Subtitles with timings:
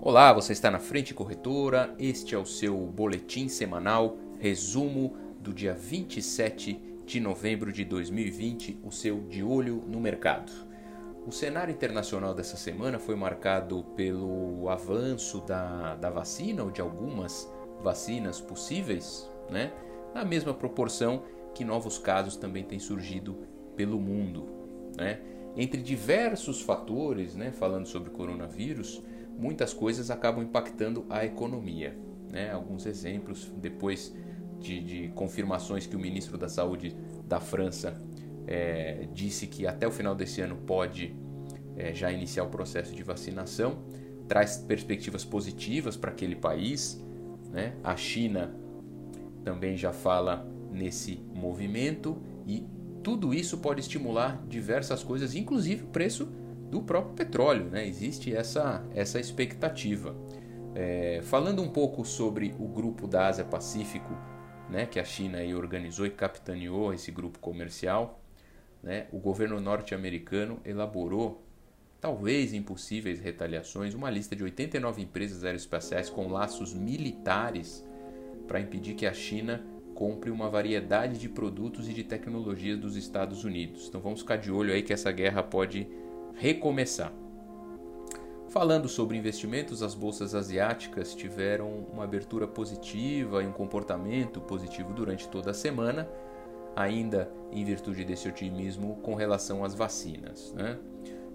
[0.00, 1.92] Olá, você está na Frente Corretora.
[1.98, 8.92] Este é o seu boletim semanal, resumo do dia 27 de novembro de 2020, o
[8.92, 10.52] seu de olho no mercado.
[11.26, 17.52] O cenário internacional dessa semana foi marcado pelo avanço da, da vacina ou de algumas
[17.82, 19.72] vacinas possíveis, né?
[20.14, 23.36] na mesma proporção que novos casos também têm surgido
[23.74, 24.46] pelo mundo.
[24.96, 25.20] Né?
[25.56, 29.02] Entre diversos fatores, né, falando sobre coronavírus,
[29.38, 31.96] muitas coisas acabam impactando a economia.
[32.30, 32.50] Né?
[32.50, 34.14] Alguns exemplos, depois
[34.58, 36.94] de, de, confirmações que o ministro da Saúde
[37.26, 37.96] da França
[38.46, 41.14] é, disse que até o final desse ano pode
[41.76, 43.84] é, já iniciar o processo de vacinação,
[44.26, 47.02] traz perspectivas positivas para aquele país.
[47.52, 47.74] Né?
[47.84, 48.54] A China
[49.44, 52.66] também já fala nesse movimento e
[53.02, 56.28] tudo isso pode estimular diversas coisas, inclusive o preço
[56.70, 57.64] do próprio petróleo.
[57.64, 57.86] Né?
[57.86, 60.14] Existe essa, essa expectativa.
[60.74, 64.14] É, falando um pouco sobre o grupo da Ásia Pacífico,
[64.68, 68.20] né, que a China organizou e capitaneou esse grupo comercial,
[68.82, 71.42] né, o governo norte-americano elaborou,
[72.00, 77.84] talvez impossíveis retaliações, uma lista de 89 empresas aeroespaciais com laços militares
[78.46, 83.42] para impedir que a China compre uma variedade de produtos e de tecnologias dos Estados
[83.42, 83.88] Unidos.
[83.88, 85.88] Então vamos ficar de olho aí que essa guerra pode
[86.38, 87.12] recomeçar.
[88.48, 95.28] Falando sobre investimentos, as bolsas asiáticas tiveram uma abertura positiva e um comportamento positivo durante
[95.28, 96.08] toda a semana,
[96.74, 100.54] ainda em virtude desse otimismo com relação às vacinas.
[100.54, 100.78] Né?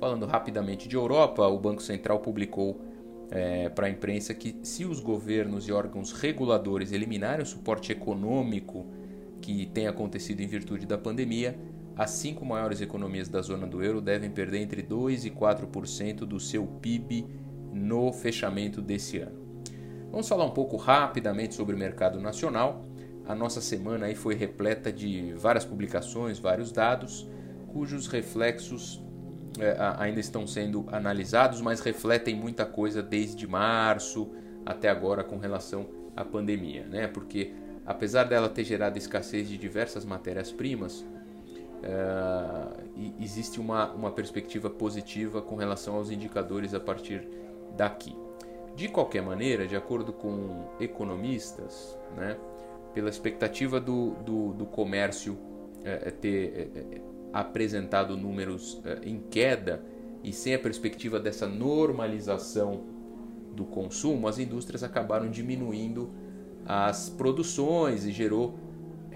[0.00, 2.80] Falando rapidamente de Europa, o Banco Central publicou
[3.30, 8.86] é, para a imprensa que, se os governos e órgãos reguladores eliminarem o suporte econômico
[9.40, 11.56] que tem acontecido em virtude da pandemia,
[11.96, 16.38] as cinco maiores economias da zona do euro devem perder entre 2% e 4% do
[16.38, 17.26] seu PIB
[17.72, 19.46] no fechamento desse ano.
[20.10, 22.84] Vamos falar um pouco rapidamente sobre o mercado nacional.
[23.26, 27.28] A nossa semana aí foi repleta de várias publicações, vários dados,
[27.72, 29.02] cujos reflexos
[29.58, 34.30] é, ainda estão sendo analisados, mas refletem muita coisa desde março
[34.64, 37.08] até agora com relação à pandemia, né?
[37.08, 37.52] Porque
[37.84, 41.04] apesar dela ter gerado escassez de diversas matérias-primas,
[41.82, 47.28] uh, existe uma, uma perspectiva positiva com relação aos indicadores a partir
[47.76, 48.14] daqui.
[48.74, 52.36] De qualquer maneira, de acordo com economistas, né,
[52.92, 55.38] pela expectativa do, do, do comércio
[55.84, 57.00] é, ter é,
[57.32, 59.82] apresentado números é, em queda
[60.22, 62.84] e sem a perspectiva dessa normalização
[63.54, 66.10] do consumo, as indústrias acabaram diminuindo
[66.66, 68.58] as produções e gerou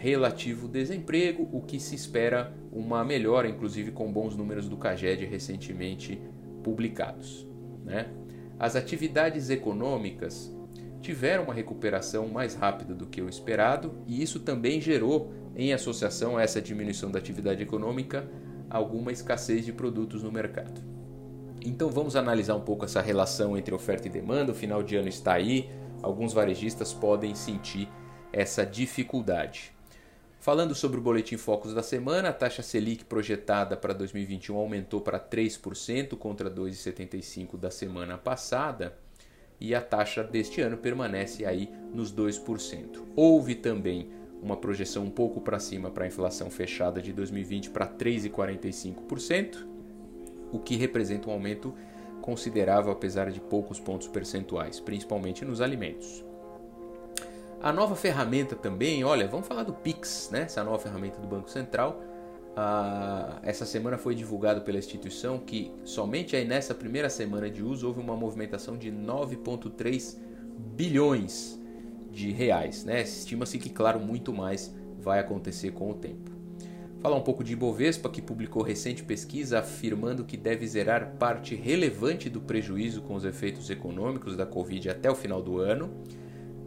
[0.00, 6.18] relativo desemprego, o que se espera uma melhora, inclusive com bons números do CAGED recentemente
[6.64, 7.46] publicados.
[7.84, 8.08] Né?
[8.58, 10.56] As atividades econômicas
[11.02, 16.38] tiveram uma recuperação mais rápida do que o esperado e isso também gerou, em associação
[16.38, 18.26] a essa diminuição da atividade econômica,
[18.70, 20.80] alguma escassez de produtos no mercado.
[21.62, 24.52] Então vamos analisar um pouco essa relação entre oferta e demanda.
[24.52, 25.68] O final de ano está aí,
[26.02, 27.86] alguns varejistas podem sentir
[28.32, 29.78] essa dificuldade.
[30.40, 35.20] Falando sobre o boletim Focos da semana, a taxa Selic projetada para 2021 aumentou para
[35.20, 38.96] 3% contra 2,75% da semana passada
[39.60, 43.02] e a taxa deste ano permanece aí nos 2%.
[43.14, 44.08] Houve também
[44.42, 49.66] uma projeção um pouco para cima para a inflação fechada de 2020 para 3,45%,
[50.50, 51.74] o que representa um aumento
[52.22, 56.29] considerável apesar de poucos pontos percentuais, principalmente nos alimentos.
[57.62, 60.42] A nova ferramenta também, olha, vamos falar do Pix, né?
[60.42, 62.02] Essa nova ferramenta do Banco Central.
[62.56, 67.86] Ah, essa semana foi divulgado pela instituição que somente aí nessa primeira semana de uso
[67.86, 70.16] houve uma movimentação de 9,3
[70.74, 71.60] bilhões
[72.10, 72.82] de reais.
[72.86, 73.02] Né?
[73.02, 76.30] Estima-se que, claro, muito mais vai acontecer com o tempo.
[77.00, 82.30] Falar um pouco de Ibovespa, que publicou recente pesquisa afirmando que deve zerar parte relevante
[82.30, 85.90] do prejuízo com os efeitos econômicos da Covid até o final do ano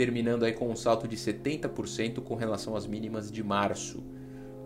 [0.00, 4.02] terminando aí com um salto de 70% com relação às mínimas de março,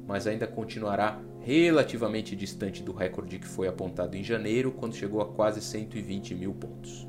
[0.06, 5.26] mas ainda continuará relativamente distante do recorde que foi apontado em janeiro, quando chegou a
[5.26, 7.04] quase 120 mil pontos.